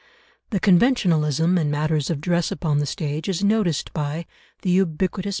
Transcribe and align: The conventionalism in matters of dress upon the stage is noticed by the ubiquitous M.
The 0.49 0.59
conventionalism 0.59 1.59
in 1.59 1.69
matters 1.69 2.09
of 2.09 2.21
dress 2.21 2.51
upon 2.51 2.79
the 2.79 2.87
stage 2.87 3.29
is 3.29 3.43
noticed 3.43 3.93
by 3.93 4.25
the 4.63 4.71
ubiquitous 4.71 5.29
M. 5.29 5.29